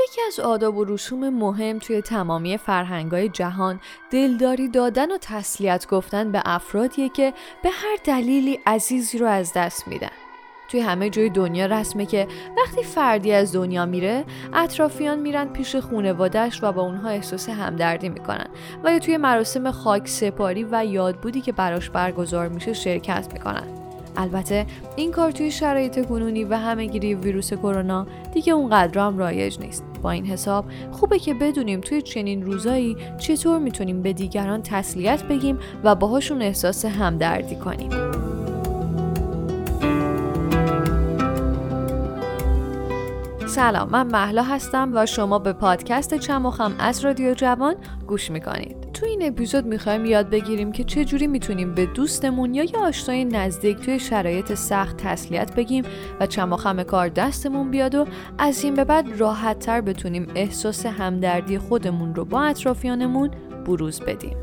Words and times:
یکی 0.00 0.20
از 0.26 0.40
آداب 0.40 0.76
و 0.76 0.84
رسوم 0.84 1.28
مهم 1.28 1.78
توی 1.78 2.02
تمامی 2.02 2.58
فرهنگای 2.58 3.28
جهان 3.28 3.80
دلداری 4.10 4.68
دادن 4.68 5.12
و 5.12 5.18
تسلیت 5.20 5.86
گفتن 5.88 6.32
به 6.32 6.42
افرادیه 6.44 7.08
که 7.08 7.34
به 7.62 7.70
هر 7.70 7.98
دلیلی 8.04 8.60
عزیزی 8.66 9.18
رو 9.18 9.26
از 9.26 9.52
دست 9.56 9.88
میدن. 9.88 10.10
توی 10.68 10.80
همه 10.80 11.10
جای 11.10 11.30
دنیا 11.30 11.66
رسمه 11.66 12.06
که 12.06 12.28
وقتی 12.56 12.82
فردی 12.82 13.32
از 13.32 13.54
دنیا 13.54 13.86
میره 13.86 14.24
اطرافیان 14.54 15.18
میرن 15.18 15.48
پیش 15.48 15.76
خونوادش 15.76 16.62
و 16.62 16.72
با 16.72 16.82
اونها 16.82 17.08
احساس 17.08 17.48
همدردی 17.48 18.08
می‌کنن 18.08 18.48
و 18.84 18.92
یا 18.92 18.98
توی 18.98 19.16
مراسم 19.16 19.70
خاک 19.70 20.08
سپاری 20.08 20.66
و 20.70 20.84
یادبودی 20.84 21.40
که 21.40 21.52
براش 21.52 21.90
برگزار 21.90 22.48
میشه 22.48 22.72
شرکت 22.72 23.32
می‌کنن 23.32 23.83
البته 24.16 24.66
این 24.96 25.10
کار 25.10 25.30
توی 25.30 25.50
شرایط 25.50 26.06
کنونی 26.06 26.44
و 26.44 26.54
همهگیری 26.54 27.14
ویروس 27.14 27.52
کرونا 27.52 28.06
دیگه 28.34 28.52
اونقدر 28.52 29.00
هم 29.00 29.18
رایج 29.18 29.60
نیست. 29.60 29.84
با 30.02 30.10
این 30.10 30.26
حساب 30.26 30.64
خوبه 30.92 31.18
که 31.18 31.34
بدونیم 31.34 31.80
توی 31.80 32.02
چنین 32.02 32.42
روزایی 32.42 32.96
چطور 33.18 33.58
می‌تونیم 33.58 34.02
به 34.02 34.12
دیگران 34.12 34.62
تسلیت 34.62 35.22
بگیم 35.22 35.58
و 35.84 35.94
باهاشون 35.94 36.42
احساس 36.42 36.84
همدردی 36.84 37.56
کنیم. 37.56 37.90
سلام 43.54 43.90
من 43.90 44.06
محلا 44.06 44.42
هستم 44.42 44.90
و 44.94 45.06
شما 45.06 45.38
به 45.38 45.52
پادکست 45.52 46.14
چمخم 46.14 46.74
از 46.78 47.04
رادیو 47.04 47.34
جوان 47.34 47.74
گوش 48.06 48.30
می‌کنید 48.30 48.92
تو 48.92 49.06
این 49.06 49.26
اپیزود 49.26 49.66
می‌خوایم 49.66 50.04
یاد 50.04 50.30
بگیریم 50.30 50.72
که 50.72 50.84
چجوری 50.84 51.26
می‌تونیم 51.26 51.74
به 51.74 51.86
دوستمون 51.86 52.54
یا 52.54 52.64
یه 52.64 52.78
آشنای 52.78 53.24
نزدیک 53.24 53.76
توی 53.76 53.98
شرایط 53.98 54.54
سخت 54.54 54.96
تسلیت 54.96 55.54
بگیم 55.54 55.84
و 56.20 56.26
چماخم 56.26 56.82
کار 56.82 57.08
دستمون 57.08 57.70
بیاد 57.70 57.94
و 57.94 58.06
از 58.38 58.64
این 58.64 58.74
به 58.74 58.84
بعد 58.84 59.06
راحت 59.18 59.58
تر 59.58 59.80
بتونیم 59.80 60.26
احساس 60.34 60.86
همدردی 60.86 61.58
خودمون 61.58 62.14
رو 62.14 62.24
با 62.24 62.42
اطرافیانمون 62.42 63.30
بروز 63.66 64.00
بدیم. 64.00 64.36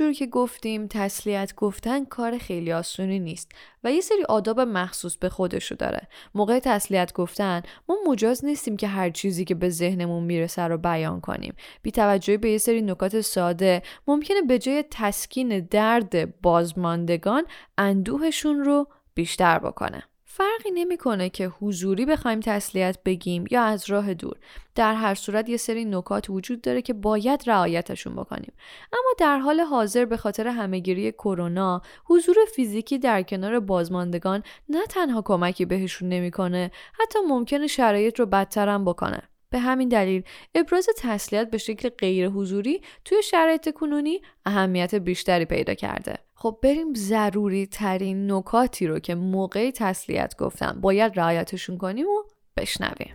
همونجور 0.00 0.18
که 0.18 0.26
گفتیم 0.26 0.86
تسلیت 0.86 1.54
گفتن 1.54 2.04
کار 2.04 2.38
خیلی 2.38 2.72
آسونی 2.72 3.18
نیست 3.18 3.52
و 3.84 3.92
یه 3.92 4.00
سری 4.00 4.22
آداب 4.28 4.60
مخصوص 4.60 5.16
به 5.16 5.28
خودشو 5.28 5.74
داره. 5.74 6.08
موقع 6.34 6.58
تسلیت 6.58 7.12
گفتن 7.12 7.62
ما 7.88 7.96
مجاز 8.08 8.44
نیستیم 8.44 8.76
که 8.76 8.88
هر 8.88 9.10
چیزی 9.10 9.44
که 9.44 9.54
به 9.54 9.68
ذهنمون 9.68 10.24
می‌رسه 10.24 10.62
رو 10.62 10.78
بیان 10.78 11.20
کنیم. 11.20 11.54
بی 11.82 11.90
توجهی 11.90 12.36
به 12.36 12.50
یه 12.50 12.58
سری 12.58 12.82
نکات 12.82 13.20
ساده 13.20 13.82
ممکنه 14.06 14.42
به 14.42 14.58
جای 14.58 14.84
تسکین 14.90 15.60
درد 15.60 16.40
بازماندگان 16.40 17.44
اندوهشون 17.78 18.64
رو 18.64 18.88
بیشتر 19.14 19.58
بکنه. 19.58 20.07
فرقی 20.30 20.70
نمی‌کنه 20.74 21.30
که 21.30 21.46
حضوری 21.46 22.06
بخوایم 22.06 22.40
تسلیت 22.40 22.98
بگیم 23.04 23.44
یا 23.50 23.62
از 23.62 23.90
راه 23.90 24.14
دور. 24.14 24.36
در 24.74 24.94
هر 24.94 25.14
صورت 25.14 25.48
یه 25.48 25.56
سری 25.56 25.84
نکات 25.84 26.30
وجود 26.30 26.60
داره 26.60 26.82
که 26.82 26.92
باید 26.92 27.42
رعایتشون 27.46 28.16
بکنیم. 28.16 28.52
اما 28.92 29.12
در 29.18 29.38
حال 29.38 29.60
حاضر 29.60 30.04
به 30.04 30.16
خاطر 30.16 30.48
همهگیری 30.48 31.12
کرونا 31.12 31.82
حضور 32.04 32.36
فیزیکی 32.54 32.98
در 32.98 33.22
کنار 33.22 33.60
بازماندگان 33.60 34.42
نه 34.68 34.86
تنها 34.86 35.22
کمکی 35.22 35.64
بهشون 35.64 36.08
نمی‌کنه 36.08 36.70
حتی 37.00 37.18
ممکنه 37.28 37.66
شرایط 37.66 38.20
رو 38.20 38.26
بدتر 38.26 38.68
هم 38.68 38.84
بکنه. 38.84 39.22
به 39.50 39.58
همین 39.58 39.88
دلیل 39.88 40.22
ابراز 40.54 40.88
تسلیت 40.98 41.50
به 41.50 41.58
شکل 41.58 41.88
غیر 41.88 42.28
حضوری 42.28 42.82
توی 43.04 43.22
شرایط 43.22 43.74
کنونی 43.74 44.22
اهمیت 44.46 44.94
بیشتری 44.94 45.44
پیدا 45.44 45.74
کرده. 45.74 46.27
خب 46.40 46.58
بریم 46.62 46.94
ضروری 46.94 47.66
ترین 47.66 48.32
نکاتی 48.32 48.86
رو 48.86 48.98
که 48.98 49.14
موقع 49.14 49.70
تسلیت 49.70 50.34
گفتم 50.38 50.78
باید 50.80 51.20
رعایتشون 51.20 51.78
کنیم 51.78 52.06
و 52.06 52.22
بشنویم. 52.56 53.14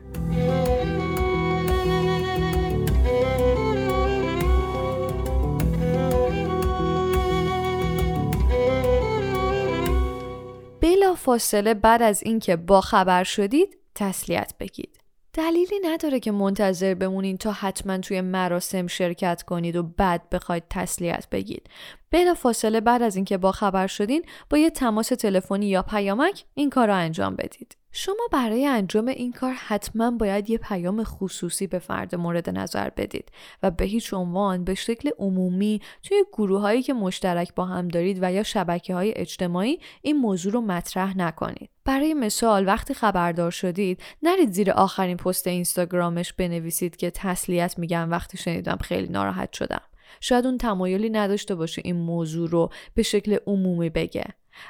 بلا 10.81 11.15
فاصله 11.15 11.73
بعد 11.73 12.01
از 12.01 12.23
اینکه 12.23 12.55
با 12.55 12.81
خبر 12.81 13.23
شدید 13.23 13.77
تسلیت 13.95 14.53
بگید. 14.59 15.03
دلیلی 15.33 15.79
نداره 15.83 16.19
که 16.19 16.31
منتظر 16.31 16.93
بمونین 16.93 17.37
تا 17.37 17.51
حتما 17.51 17.97
توی 17.97 18.21
مراسم 18.21 18.87
شرکت 18.87 19.43
کنید 19.43 19.75
و 19.75 19.83
بعد 19.83 20.29
بخواید 20.29 20.63
تسلیت 20.69 21.27
بگید. 21.31 21.69
بلا 22.13 22.33
فاصله 22.33 22.81
بعد 22.81 23.01
از 23.01 23.15
اینکه 23.15 23.37
با 23.37 23.51
خبر 23.51 23.87
شدین 23.87 24.25
با 24.49 24.57
یه 24.57 24.69
تماس 24.69 25.07
تلفنی 25.07 25.65
یا 25.65 25.81
پیامک 25.81 26.45
این 26.53 26.69
کار 26.69 26.87
رو 26.87 26.95
انجام 26.95 27.35
بدید. 27.35 27.77
شما 27.91 28.27
برای 28.31 28.65
انجام 28.65 29.07
این 29.07 29.31
کار 29.31 29.53
حتما 29.53 30.11
باید 30.11 30.49
یه 30.49 30.57
پیام 30.57 31.03
خصوصی 31.03 31.67
به 31.67 31.79
فرد 31.79 32.15
مورد 32.15 32.49
نظر 32.49 32.89
بدید 32.89 33.31
و 33.63 33.71
به 33.71 33.85
هیچ 33.85 34.13
عنوان 34.13 34.63
به 34.63 34.75
شکل 34.75 35.09
عمومی 35.19 35.81
توی 36.03 36.23
گروه 36.33 36.61
هایی 36.61 36.83
که 36.83 36.93
مشترک 36.93 37.55
با 37.55 37.65
هم 37.65 37.87
دارید 37.87 38.19
و 38.21 38.31
یا 38.33 38.43
شبکه 38.43 38.93
های 38.93 39.13
اجتماعی 39.15 39.79
این 40.01 40.17
موضوع 40.17 40.53
رو 40.53 40.61
مطرح 40.61 41.17
نکنید. 41.17 41.69
برای 41.85 42.13
مثال 42.13 42.67
وقتی 42.67 42.93
خبردار 42.93 43.51
شدید 43.51 44.01
نرید 44.23 44.51
زیر 44.51 44.71
آخرین 44.71 45.17
پست 45.17 45.47
اینستاگرامش 45.47 46.33
بنویسید 46.33 46.95
که 46.95 47.11
تسلیت 47.11 47.79
میگم 47.79 48.11
وقتی 48.11 48.37
شنیدم 48.37 48.77
خیلی 48.81 49.07
ناراحت 49.07 49.53
شدم. 49.53 49.81
شاید 50.21 50.45
اون 50.45 50.57
تمایلی 50.57 51.09
نداشته 51.09 51.55
باشه 51.55 51.81
این 51.85 51.95
موضوع 51.95 52.49
رو 52.49 52.69
به 52.95 53.03
شکل 53.03 53.37
عمومی 53.47 53.89
بگه. 53.89 54.25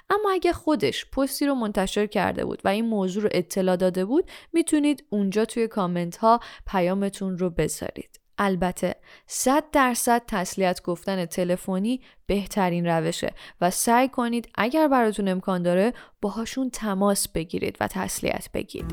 اما 0.10 0.32
اگه 0.32 0.54
خودش 0.54 1.06
پستی 1.06 1.46
رو 1.46 1.56
منتشر 1.56 2.06
کرده 2.06 2.46
بود 2.46 2.62
و 2.64 2.68
این 2.68 2.86
موضوع 2.86 3.24
رو 3.24 3.30
اطلاع 3.32 3.76
داده 3.76 4.06
بود 4.06 4.32
می‌تونید 4.54 5.04
اونجا 5.10 5.46
توی 5.46 5.68
کامنت 5.68 6.18
ها 6.18 6.40
پیامتون 6.68 7.38
رو 7.38 7.50
بذارید. 7.50 8.20
البته 8.38 8.96
100 9.28 9.64
درصد 9.72 10.22
تسلیت 10.28 10.82
گفتن 10.84 11.26
تلفنی 11.26 12.02
بهترین 12.26 12.88
روشه 12.88 13.34
و 13.62 13.72
سعی 13.72 14.10
کنید 14.10 14.50
اگر 14.56 14.88
براتون 14.88 15.28
امکان 15.28 15.64
داره 15.64 15.94
باهاشون 16.22 16.70
تماس 16.70 17.28
بگیرید 17.28 17.78
و 17.80 17.88
تسلیت 17.88 18.50
بگید. 18.54 18.86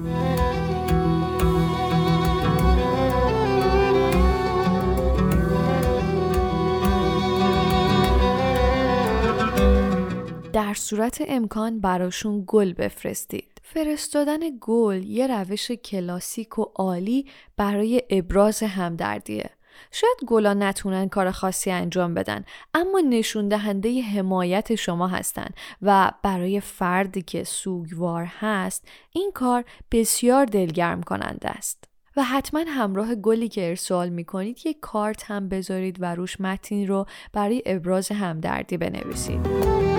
در 10.52 10.74
صورت 10.74 11.22
امکان 11.28 11.80
براشون 11.80 12.44
گل 12.46 12.72
بفرستید. 12.72 13.60
فرستادن 13.62 14.38
گل 14.60 15.02
یه 15.02 15.26
روش 15.26 15.70
کلاسیک 15.70 16.58
و 16.58 16.62
عالی 16.74 17.26
برای 17.56 18.02
ابراز 18.10 18.62
همدردیه. 18.62 19.50
شاید 19.90 20.16
گلا 20.26 20.54
نتونن 20.54 21.08
کار 21.08 21.30
خاصی 21.30 21.70
انجام 21.70 22.14
بدن 22.14 22.44
اما 22.74 23.00
نشون 23.00 23.48
دهنده 23.48 24.02
حمایت 24.02 24.74
شما 24.74 25.08
هستن 25.08 25.48
و 25.82 26.12
برای 26.22 26.60
فردی 26.60 27.22
که 27.22 27.44
سوگوار 27.44 28.24
هست 28.24 28.88
این 29.12 29.32
کار 29.34 29.64
بسیار 29.92 30.44
دلگرم 30.44 31.02
کننده 31.02 31.48
است. 31.48 31.84
و 32.16 32.22
حتما 32.22 32.64
همراه 32.68 33.14
گلی 33.14 33.48
که 33.48 33.68
ارسال 33.68 34.08
می 34.08 34.24
کنید 34.24 34.66
یک 34.66 34.80
کارت 34.80 35.30
هم 35.30 35.48
بذارید 35.48 35.96
و 36.00 36.14
روش 36.14 36.40
متنی 36.40 36.86
رو 36.86 37.06
برای 37.32 37.62
ابراز 37.66 38.12
همدردی 38.12 38.76
بنویسید. 38.76 39.89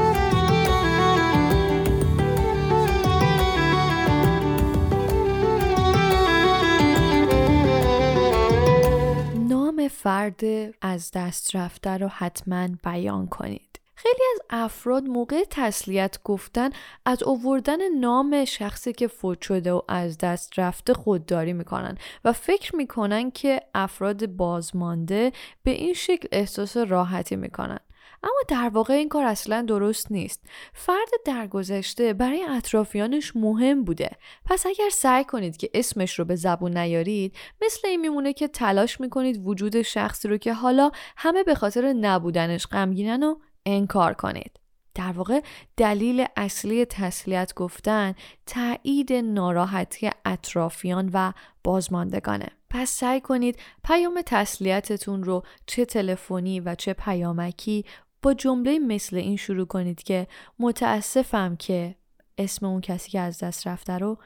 فرد 10.03 10.41
از 10.81 11.11
دست 11.11 11.55
رفته 11.55 11.89
رو 11.89 12.07
حتما 12.07 12.67
بیان 12.83 13.27
کنید. 13.27 13.79
خیلی 13.95 14.21
از 14.33 14.41
افراد 14.49 15.03
موقع 15.03 15.43
تسلیت 15.49 16.17
گفتن 16.23 16.69
از 17.05 17.23
اووردن 17.23 17.89
نام 17.99 18.45
شخصی 18.45 18.93
که 18.93 19.07
فوت 19.07 19.41
شده 19.41 19.71
و 19.71 19.81
از 19.87 20.17
دست 20.17 20.59
رفته 20.59 20.93
خودداری 20.93 21.53
می‌کنن 21.53 21.97
و 22.25 22.33
فکر 22.33 22.75
می‌کنن 22.75 23.31
که 23.31 23.61
افراد 23.75 24.25
بازمانده 24.25 25.31
به 25.63 25.71
این 25.71 25.93
شکل 25.93 26.27
احساس 26.31 26.77
راحتی 26.77 27.35
می‌کنن. 27.35 27.79
اما 28.23 28.41
در 28.47 28.69
واقع 28.69 28.93
این 28.93 29.09
کار 29.09 29.25
اصلا 29.25 29.61
درست 29.61 30.11
نیست. 30.11 30.43
فرد 30.73 31.09
درگذشته 31.25 32.13
برای 32.13 32.43
اطرافیانش 32.43 33.35
مهم 33.35 33.83
بوده. 33.83 34.09
پس 34.45 34.65
اگر 34.65 34.89
سعی 34.91 35.23
کنید 35.23 35.57
که 35.57 35.69
اسمش 35.73 36.19
رو 36.19 36.25
به 36.25 36.35
زبون 36.35 36.77
نیارید 36.77 37.35
مثل 37.61 37.87
این 37.87 38.01
میمونه 38.01 38.33
که 38.33 38.47
تلاش 38.47 39.01
می‌کنید 39.01 39.47
وجود 39.47 39.81
شخصی 39.81 40.27
رو 40.27 40.37
که 40.37 40.53
حالا 40.53 40.91
همه 41.17 41.43
به 41.43 41.55
خاطر 41.55 41.93
نبودنش 41.93 42.67
غمگینن 42.67 43.23
و 43.23 43.35
انکار 43.65 44.13
کنید. 44.13 44.59
در 44.95 45.11
واقع 45.11 45.41
دلیل 45.77 46.25
اصلی 46.37 46.85
تسلیت 46.85 47.53
گفتن 47.53 48.15
تایید 48.45 49.13
ناراحتی 49.13 50.09
اطرافیان 50.25 51.09
و 51.13 51.31
بازماندگانه. 51.63 52.47
پس 52.69 52.89
سعی 52.89 53.21
کنید 53.21 53.59
پیام 53.83 54.21
تسلیتتون 54.25 55.23
رو 55.23 55.43
چه 55.65 55.85
تلفنی 55.85 56.59
و 56.59 56.75
چه 56.75 56.93
پیامکی 56.93 57.85
با 58.21 58.33
جمله 58.33 58.79
مثل 58.79 59.15
این 59.15 59.37
شروع 59.37 59.65
کنید 59.65 60.03
که 60.03 60.27
متاسفم 60.59 61.55
که 61.55 61.95
اسم 62.37 62.65
اون 62.65 62.81
کسی 62.81 63.11
که 63.11 63.19
از 63.19 63.39
دست 63.39 63.67
رفته 63.67 63.97
رو 63.97 64.17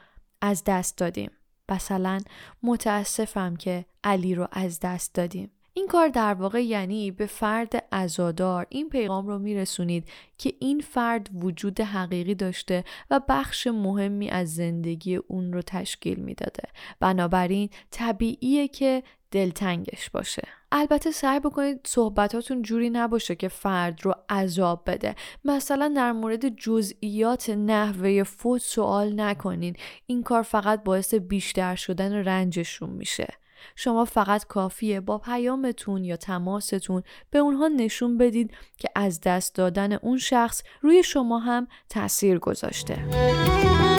از 0.42 0.64
دست 0.66 0.98
دادیم. 0.98 1.32
مثلا 1.70 2.20
متاسفم 2.64 3.56
که 3.56 3.86
علی 4.04 4.36
رو 4.36 4.48
از 4.52 4.80
دست 4.80 5.16
دادیم. 5.16 5.52
این 5.74 5.88
کار 5.88 6.08
در 6.08 6.34
واقع 6.34 6.64
یعنی 6.64 7.12
به 7.12 7.26
فرد 7.26 7.88
ازادار 7.92 8.68
این 8.70 8.90
پیغام 8.90 9.28
رو 9.28 9.40
میرسونید 9.40 10.10
که 10.38 10.54
این 10.60 10.80
فرد 10.80 11.30
وجود 11.44 11.82
حقیقی 11.82 12.36
داشته 12.36 12.84
و 13.10 13.22
بخش 13.30 13.68
مهمی 13.68 14.30
از 14.30 14.56
زندگی 14.56 15.16
اون 15.16 15.54
رو 15.54 15.62
تشکیل 15.62 16.20
می‌داده. 16.20 16.64
بنابراین 17.00 17.70
طبیعیه 17.92 18.68
که 18.68 19.04
دلتنگش 19.32 20.10
باشه. 20.10 20.48
البته 20.78 21.12
سعی 21.12 21.40
بکنید 21.40 21.80
صحبتاتون 21.88 22.62
جوری 22.62 22.90
نباشه 22.90 23.36
که 23.36 23.48
فرد 23.48 24.00
رو 24.06 24.16
عذاب 24.30 24.84
بده. 24.88 25.16
مثلا 25.46 25.94
در 25.96 26.12
مورد 26.12 26.50
جزئیات 26.50 27.50
نحوه 27.50 28.24
فوت 28.24 28.62
سوال 28.62 29.22
نکنین. 29.22 29.76
این 30.06 30.24
کار 30.24 30.42
فقط 30.42 30.84
باعث 30.84 31.14
بیشتر 31.14 31.76
شدن 31.76 32.14
رنجشون 32.14 32.90
میشه. 32.90 33.28
شما 33.76 34.06
فقط 34.06 34.46
کافیه 34.46 35.02
با 35.02 35.18
پیامتون 35.18 36.04
یا 36.04 36.18
تماستون 36.18 37.04
به 37.32 37.40
اونها 37.40 37.68
نشون 37.68 38.18
بدید 38.18 38.52
که 38.78 38.90
از 38.96 39.22
دست 39.22 39.56
دادن 39.56 39.94
اون 39.94 40.18
شخص 40.18 40.64
روی 40.82 41.04
شما 41.04 41.40
هم 41.40 41.68
تاثیر 41.90 42.40
گذاشته. 42.40 43.95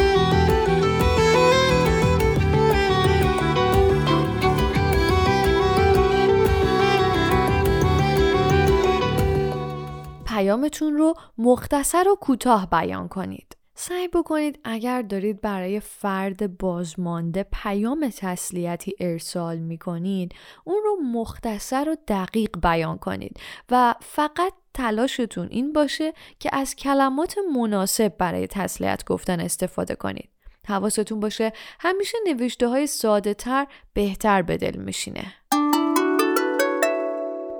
پیامتون 10.57 10.97
رو 10.97 11.15
مختصر 11.39 12.09
و 12.09 12.15
کوتاه 12.15 12.71
بیان 12.71 13.09
کنید. 13.09 13.57
سعی 13.75 14.09
بکنید 14.09 14.61
اگر 14.65 15.03
دارید 15.03 15.41
برای 15.41 15.81
فرد 15.81 16.59
بازمانده 16.59 17.47
پیام 17.53 18.11
تسلیتی 18.17 18.95
ارسال 19.01 19.59
می 19.59 19.79
کنید 19.79 20.35
اون 20.65 20.83
رو 20.85 20.97
مختصر 20.97 21.89
و 21.89 21.97
دقیق 22.09 22.51
بیان 22.63 22.99
کنید 22.99 23.41
و 23.71 23.95
فقط 24.01 24.53
تلاشتون 24.75 25.49
این 25.51 25.73
باشه 25.73 26.13
که 26.39 26.51
از 26.53 26.77
کلمات 26.77 27.37
مناسب 27.57 28.17
برای 28.19 28.47
تسلیت 28.47 29.05
گفتن 29.05 29.41
استفاده 29.41 29.95
کنید. 29.95 30.29
حواستون 30.69 31.21
باشه 31.21 31.53
همیشه 31.81 32.19
نوشته 32.27 32.69
های 32.69 32.87
ساده 32.87 33.35
تر 33.35 33.67
بهتر 33.95 34.43
به 34.43 34.57
دل 34.57 34.77
میشینه. 34.77 35.35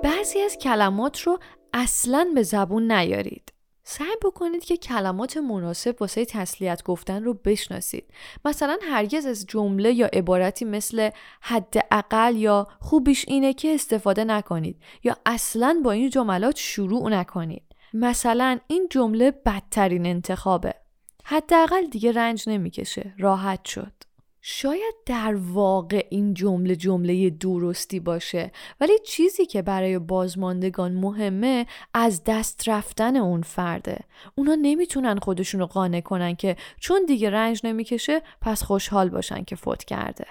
بعضی 0.07 0.39
از 0.41 0.57
کلمات 0.57 1.21
رو 1.21 1.39
اصلا 1.73 2.31
به 2.35 2.43
زبون 2.43 2.91
نیارید. 2.91 3.53
سعی 3.83 4.15
بکنید 4.23 4.65
که 4.65 4.77
کلمات 4.77 5.37
مناسب 5.37 6.01
واسه 6.01 6.25
تسلیت 6.25 6.83
گفتن 6.83 7.23
رو 7.23 7.33
بشناسید. 7.33 8.03
مثلا 8.45 8.77
هرگز 8.81 9.25
از 9.25 9.45
جمله 9.45 9.93
یا 9.93 10.07
عبارتی 10.13 10.65
مثل 10.65 11.09
حداقل 11.41 12.35
یا 12.35 12.67
خوبیش 12.79 13.25
اینه 13.27 13.53
که 13.53 13.73
استفاده 13.73 14.23
نکنید 14.23 14.81
یا 15.03 15.17
اصلا 15.25 15.81
با 15.83 15.91
این 15.91 16.09
جملات 16.09 16.55
شروع 16.55 17.09
نکنید. 17.09 17.63
مثلا 17.93 18.59
این 18.67 18.87
جمله 18.89 19.31
بدترین 19.31 20.05
انتخابه. 20.05 20.73
حداقل 21.23 21.85
دیگه 21.85 22.11
رنج 22.11 22.49
نمی‌کشه. 22.49 23.13
راحت 23.19 23.65
شد. 23.65 23.93
شاید 24.41 24.95
در 25.05 25.35
واقع 25.35 26.07
این 26.09 26.33
جمله 26.33 26.75
جمله 26.75 27.29
درستی 27.29 27.99
باشه 27.99 28.51
ولی 28.81 28.93
چیزی 29.05 29.45
که 29.45 29.61
برای 29.61 29.99
بازماندگان 29.99 30.91
مهمه 30.91 31.65
از 31.93 32.21
دست 32.25 32.69
رفتن 32.69 33.15
اون 33.15 33.41
فرده. 33.41 33.99
اونا 34.35 34.55
نمی‌تونن 34.55 35.19
خودشون 35.19 35.59
رو 35.59 35.65
قانع 35.65 36.01
کنن 36.01 36.35
که 36.35 36.55
چون 36.79 37.05
دیگه 37.07 37.29
رنج 37.29 37.61
نمی‌کشه 37.63 38.21
پس 38.41 38.63
خوشحال 38.63 39.09
باشن 39.09 39.43
که 39.43 39.55
فوت 39.55 39.83
کرده. 39.83 40.25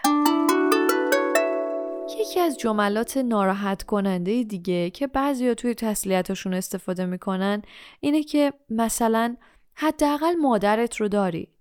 یکی 2.20 2.40
از 2.40 2.58
جملات 2.58 3.16
ناراحت 3.16 3.82
کننده 3.82 4.42
دیگه 4.42 4.90
که 4.90 5.06
بعضی 5.06 5.54
توی 5.54 5.74
تسلیتشون 5.74 6.54
استفاده 6.54 7.06
می‌کنن 7.06 7.62
اینه 8.00 8.22
که 8.22 8.52
مثلا 8.70 9.36
حداقل 9.74 10.34
مادرت 10.34 10.96
رو 10.96 11.08
داری. 11.08 11.55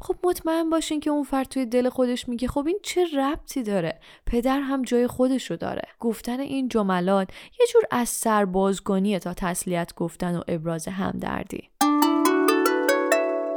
خب 0.00 0.16
مطمئن 0.24 0.70
باشین 0.70 1.00
که 1.00 1.10
اون 1.10 1.22
فرد 1.22 1.48
توی 1.48 1.66
دل 1.66 1.88
خودش 1.88 2.28
میگه 2.28 2.48
خب 2.48 2.66
این 2.66 2.78
چه 2.82 3.06
ربطی 3.16 3.62
داره؟ 3.62 4.00
پدر 4.26 4.60
هم 4.60 4.82
جای 4.82 5.06
خودشو 5.06 5.56
داره. 5.56 5.82
گفتن 6.00 6.40
این 6.40 6.68
جملات 6.68 7.28
یه 7.60 7.66
جور 7.72 7.82
از 7.90 8.08
سربازگانیه 8.08 9.18
تا 9.18 9.34
تسلیت 9.34 9.94
گفتن 9.94 10.36
و 10.36 10.42
ابراز 10.48 10.88
همدردی. 10.88 11.70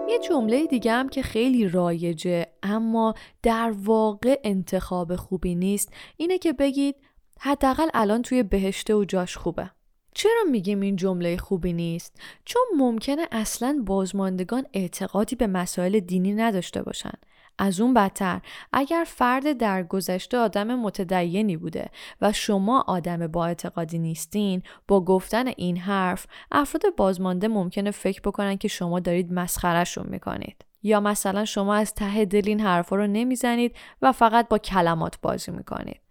یه 0.10 0.20
جمله 0.20 0.66
دیگه 0.66 0.92
هم 0.92 1.10
که 1.10 1.22
خیلی 1.22 1.68
رایجه 1.68 2.46
اما 2.64 3.14
در 3.44 3.74
واقع 3.84 4.40
انتخاب 4.44 5.16
خوبی 5.16 5.56
نیست 5.56 5.94
اینه 6.18 6.38
که 6.38 6.54
بگید 6.54 6.96
حداقل 7.40 7.88
الان 7.94 8.22
توی 8.22 8.44
بهشته 8.44 8.96
و 8.96 9.06
جاش 9.06 9.38
خوبه. 9.38 9.72
چرا 10.18 10.44
میگیم 10.52 10.80
این 10.80 10.96
جمله 10.96 11.38
خوبی 11.38 11.74
نیست؟ 11.74 12.22
چون 12.46 12.62
ممکنه 12.78 13.28
اصلا 13.32 13.84
بازماندگان 13.86 14.66
اعتقادی 14.74 15.36
به 15.36 15.48
مسائل 15.48 16.00
دینی 16.00 16.34
نداشته 16.34 16.84
باشن. 16.84 17.12
از 17.58 17.80
اون 17.80 17.94
بدتر 17.94 18.42
اگر 18.74 19.04
فرد 19.08 19.58
در 19.58 19.84
گذشته 19.84 20.38
آدم 20.38 20.76
متدینی 20.76 21.58
بوده 21.58 21.90
و 22.22 22.34
شما 22.34 22.84
آدم 22.88 23.28
با 23.28 23.46
اعتقادی 23.46 24.00
نیستین 24.00 24.64
با 24.88 25.02
گفتن 25.02 25.48
این 25.48 25.78
حرف 25.78 26.26
افراد 26.52 26.96
بازمانده 26.96 27.48
ممکنه 27.48 27.92
فکر 27.92 28.22
بکنن 28.22 28.58
که 28.58 28.68
شما 28.68 29.00
دارید 29.00 29.34
مسخرهشون 29.34 30.06
می‌کنید 30.10 30.66
یا 30.84 31.00
مثلا 31.00 31.46
شما 31.46 31.76
از 31.76 31.94
ته 31.94 32.26
دل 32.26 32.44
این 32.46 32.60
حرفا 32.60 32.96
رو 32.96 33.08
نمی‌زنید 33.08 33.76
و 34.02 34.12
فقط 34.12 34.48
با 34.48 34.58
کلمات 34.58 35.22
بازی 35.22 35.52
می‌کنید 35.52 36.02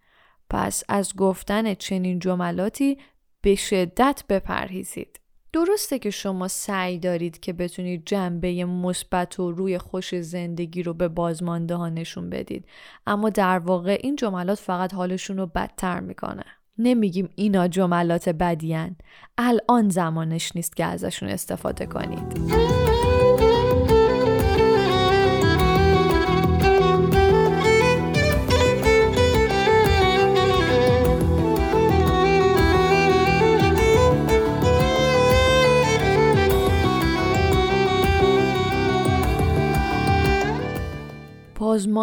پس 0.49 0.83
از 0.89 1.15
گفتن 1.15 1.73
چنین 1.73 2.19
جملاتی 2.19 2.97
به 3.47 3.55
شدت 3.55 4.23
بپرهیزید. 4.29 5.19
درسته 5.53 5.99
که 5.99 6.09
شما 6.09 6.47
سعی 6.47 6.99
دارید 6.99 7.39
که 7.39 7.53
بتونید 7.53 8.03
جنبه 8.05 8.65
مثبت 8.65 9.39
و 9.39 9.51
روی 9.51 9.77
خوش 9.77 10.15
زندگی 10.15 10.83
رو 10.83 10.93
به 10.93 11.07
بازمانده 11.07 11.75
ها 11.75 11.89
نشون 11.89 12.29
بدید. 12.29 12.65
اما 13.07 13.29
در 13.29 13.59
واقع 13.59 13.97
این 14.03 14.15
جملات 14.15 14.59
فقط 14.59 14.93
حالشون 14.93 15.37
رو 15.37 15.45
بدتر 15.45 15.99
می‌کنه. 15.99 16.43
نمیگیم 16.77 17.29
اینا 17.35 17.67
جملات 17.67 18.29
بدیان 18.29 18.95
الان 19.37 19.89
زمانش 19.89 20.51
نیست 20.55 20.75
که 20.75 20.85
ازشون 20.85 21.29
استفاده 21.29 21.85
کنید. 21.85 22.86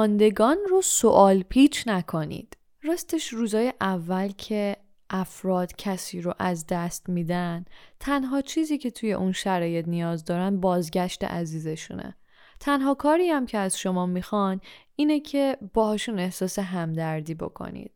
بازماندگان 0.04 0.58
رو 0.68 0.82
سوال 0.82 1.42
پیچ 1.42 1.84
نکنید. 1.88 2.56
راستش 2.82 3.28
روزای 3.28 3.72
اول 3.80 4.28
که 4.28 4.76
افراد 5.10 5.76
کسی 5.76 6.20
رو 6.20 6.34
از 6.38 6.66
دست 6.66 7.08
میدن 7.08 7.64
تنها 8.00 8.40
چیزی 8.40 8.78
که 8.78 8.90
توی 8.90 9.12
اون 9.12 9.32
شرایط 9.32 9.88
نیاز 9.88 10.24
دارن 10.24 10.60
بازگشت 10.60 11.24
عزیزشونه. 11.24 12.16
تنها 12.60 12.94
کاری 12.94 13.28
هم 13.28 13.46
که 13.46 13.58
از 13.58 13.78
شما 13.78 14.06
می‌خوان 14.06 14.60
اینه 14.96 15.20
که 15.20 15.56
باهاشون 15.74 16.18
احساس 16.18 16.58
همدردی 16.58 17.34
بکنید. 17.34 17.92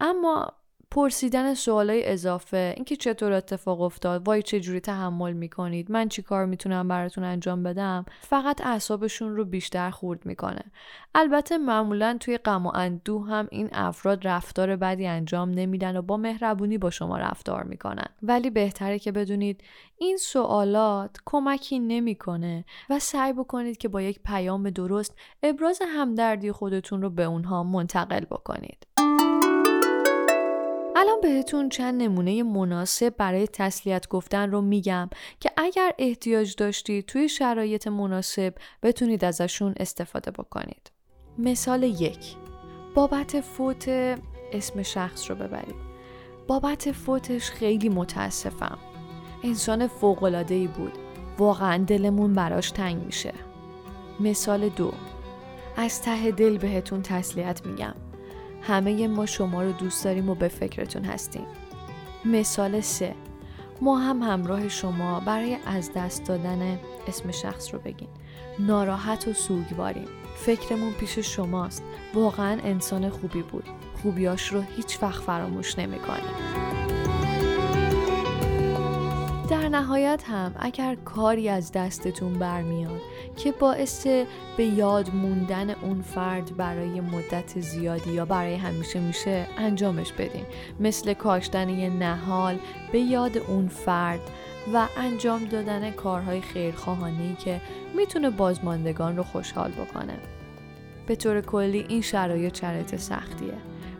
اما 0.00 0.52
پرسیدن 0.94 1.54
سوالای 1.54 2.06
اضافه 2.06 2.72
اینکه 2.76 2.96
چطور 2.96 3.32
اتفاق 3.32 3.80
افتاد 3.80 4.26
وای 4.26 4.42
چه 4.42 4.60
جوری 4.60 4.80
تحمل 4.80 5.32
می‌کنید 5.32 5.90
من 5.90 6.08
چی 6.08 6.22
کار 6.22 6.46
می‌تونم 6.46 6.88
براتون 6.88 7.24
انجام 7.24 7.62
بدم 7.62 8.04
فقط 8.20 8.60
اعصابشون 8.60 9.36
رو 9.36 9.44
بیشتر 9.44 9.90
خورد 9.90 10.26
می‌کنه. 10.26 10.62
البته 11.14 11.58
معمولا 11.58 12.16
توی 12.20 12.38
غم 12.38 12.66
و 12.66 12.72
اندوه 12.74 13.26
هم 13.28 13.48
این 13.50 13.68
افراد 13.72 14.28
رفتار 14.28 14.76
بدی 14.76 15.06
انجام 15.06 15.50
نمیدن 15.50 15.96
و 15.96 16.02
با 16.02 16.16
مهربونی 16.16 16.78
با 16.78 16.90
شما 16.90 17.18
رفتار 17.18 17.62
می‌کنن. 17.62 18.08
ولی 18.22 18.50
بهتره 18.50 18.98
که 18.98 19.12
بدونید 19.12 19.60
این 19.98 20.16
سوالات 20.16 21.16
کمکی 21.24 21.78
نمی‌کنه 21.78 22.64
و 22.90 22.98
سعی 22.98 23.32
بکنید 23.32 23.76
که 23.76 23.88
با 23.88 24.02
یک 24.02 24.20
پیام 24.24 24.70
درست 24.70 25.16
ابراز 25.42 25.82
همدردی 25.86 26.52
خودتون 26.52 27.02
رو 27.02 27.10
به 27.10 27.24
اونها 27.24 27.62
منتقل 27.62 28.24
بکنید. 28.24 28.93
الان 31.04 31.20
بهتون 31.20 31.68
چند 31.68 32.02
نمونه 32.02 32.42
مناسب 32.42 33.14
برای 33.16 33.46
تسلیت 33.46 34.08
گفتن 34.08 34.50
رو 34.50 34.60
میگم 34.60 35.10
که 35.40 35.50
اگر 35.56 35.92
احتیاج 35.98 36.54
داشتید 36.56 37.06
توی 37.06 37.28
شرایط 37.28 37.86
مناسب 37.86 38.54
بتونید 38.82 39.24
ازشون 39.24 39.74
استفاده 39.76 40.30
بکنید. 40.30 40.90
مثال 41.38 41.82
یک 41.82 42.36
بابت 42.94 43.40
فوت 43.40 43.88
اسم 44.52 44.82
شخص 44.82 45.30
رو 45.30 45.36
ببرید. 45.36 45.74
بابت 46.46 46.92
فوتش 46.92 47.50
خیلی 47.50 47.88
متاسفم. 47.88 48.78
انسان 49.42 49.90
ای 50.50 50.66
بود. 50.66 50.92
واقعا 51.38 51.84
دلمون 51.84 52.32
براش 52.32 52.70
تنگ 52.70 53.04
میشه. 53.04 53.34
مثال 54.20 54.68
دو 54.68 54.92
از 55.76 56.02
ته 56.02 56.30
دل 56.30 56.58
بهتون 56.58 57.02
تسلیت 57.02 57.66
میگم. 57.66 58.03
همه 58.66 59.08
ما 59.08 59.26
شما 59.26 59.62
رو 59.62 59.72
دوست 59.72 60.04
داریم 60.04 60.30
و 60.30 60.34
به 60.34 60.48
فکرتون 60.48 61.04
هستیم. 61.04 61.46
مثال 62.24 62.80
سه. 62.80 63.14
ما 63.80 63.98
هم 63.98 64.22
همراه 64.22 64.68
شما 64.68 65.20
برای 65.20 65.56
از 65.66 65.90
دست 65.96 66.24
دادن 66.24 66.78
اسم 67.08 67.30
شخص 67.30 67.74
رو 67.74 67.80
بگین. 67.80 68.08
ناراحت 68.58 69.28
و 69.28 69.32
سوگواریم. 69.32 70.08
فکرمون 70.36 70.92
پیش 70.92 71.18
شماست. 71.18 71.82
واقعا 72.14 72.60
انسان 72.62 73.08
خوبی 73.08 73.42
بود. 73.42 73.64
خوبیاش 74.02 74.52
رو 74.52 74.60
هیچ 74.76 75.02
وقت 75.02 75.22
فراموش 75.22 75.78
نمی‌کنیم. 75.78 76.34
در 79.50 79.68
نهایت 79.68 80.24
هم 80.26 80.54
اگر 80.58 80.94
کاری 80.94 81.48
از 81.48 81.72
دستتون 81.72 82.32
برمیاد 82.32 83.00
که 83.36 83.52
باعث 83.52 84.06
به 84.56 84.64
یاد 84.64 85.14
موندن 85.14 85.70
اون 85.70 86.02
فرد 86.02 86.56
برای 86.56 87.00
مدت 87.00 87.60
زیادی 87.60 88.10
یا 88.10 88.24
برای 88.24 88.54
همیشه 88.54 89.00
میشه 89.00 89.46
انجامش 89.58 90.12
بدین. 90.12 90.46
مثل 90.80 91.14
کاشتن 91.14 91.68
یه 91.68 91.90
نهال 91.90 92.58
به 92.92 93.00
یاد 93.00 93.38
اون 93.38 93.68
فرد 93.68 94.20
و 94.74 94.86
انجام 94.96 95.44
دادن 95.44 95.90
کارهای 95.90 96.40
خیرخواهانه 96.40 97.36
که 97.36 97.60
می‌تونه 97.96 98.30
بازماندگان 98.30 99.16
رو 99.16 99.22
خوشحال 99.22 99.70
بکنه. 99.70 100.14
به 101.06 101.16
طور 101.16 101.40
کلی 101.40 101.86
این 101.88 102.00
شرایط 102.00 102.56
شرایط 102.56 102.96
سختیه. 102.96 103.54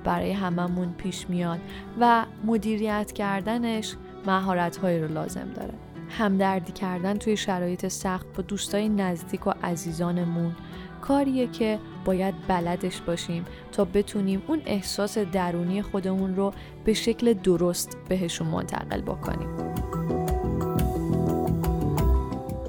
برای 0.05 0.33
هممون 0.33 0.93
پیش 0.93 1.31
میاد 1.31 1.61
و 2.00 2.25
مدیریت 2.45 3.12
کردنش 3.12 3.97
مهارت‌هایی 4.26 4.99
رو 4.99 5.09
لازم 5.09 5.49
داره. 5.57 5.75
همدردی 6.18 6.73
کردن 6.73 7.18
توی 7.18 7.37
شرایط 7.37 7.88
سخت 7.88 8.26
با 8.37 8.42
دوستای 8.42 8.88
نزدیک 8.88 9.47
و 9.47 9.52
عزیزانمون 9.62 10.56
کاریه 11.00 11.47
که 11.47 11.78
باید 12.04 12.35
بلدش 12.49 13.00
باشیم 13.00 13.44
تا 13.73 13.85
بتونیم 13.85 14.42
اون 14.47 14.62
احساس 14.66 15.18
درونی 15.18 15.83
خودمون 15.83 16.37
رو 16.37 16.52
به 16.85 16.92
شکل 16.92 17.33
درست 17.33 17.97
بهشون 18.09 18.47
منتقل 18.49 19.00
بکنیم. 19.00 19.84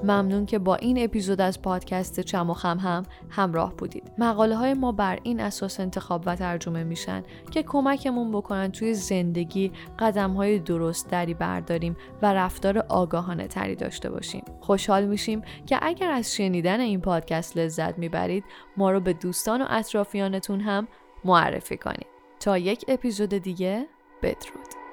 ممنون 0.06 0.46
که 0.46 0.60
با 0.60 0.76
این 0.76 1.04
اپیزود 1.04 1.42
از 1.42 1.62
پادکست 1.62 2.20
چم 2.20 2.50
و 2.50 2.54
خم 2.54 2.78
هم 2.78 3.04
همراه 3.30 3.76
بودید. 3.76 4.12
مقاله 4.18 4.56
های 4.56 4.74
ما 4.74 4.92
بر 4.92 5.20
این 5.24 5.40
اساس 5.40 5.80
انتخاب 5.80 6.24
و 6.26 6.36
ترجمه 6.36 6.84
میشن 6.84 7.24
که 7.52 7.64
کمکمون 7.64 8.32
بکنن 8.32 8.72
توی 8.72 8.94
زندگی 8.94 9.72
قدم 10.00 10.32
های 10.32 10.60
درست 10.60 11.10
دری 11.10 11.34
برداریم 11.34 11.98
و 12.22 12.34
رفتار 12.34 12.78
آگاهانه 12.78 13.48
تری 13.48 13.76
داشته 13.76 14.10
باشیم. 14.10 14.44
خوشحال 14.60 15.06
میشیم 15.06 15.42
که 15.66 15.80
اگر 15.82 16.12
از 16.12 16.36
شنیدن 16.36 16.80
این 16.80 17.02
پادکست 17.02 17.58
لذت 17.58 17.98
می‌برید 17.98 18.44
ما 18.78 18.92
رو 18.92 19.00
به 19.00 19.14
دوستان 19.14 19.62
و 19.62 19.66
اطرافیانتون 19.70 20.60
هم 20.62 20.88
معرفی 21.26 21.78
کنید. 21.78 22.08
تا 22.40 22.58
یک 22.58 22.86
اپیزود 22.88 23.30
دیگه 23.30 23.88
بدرود. 24.22 24.85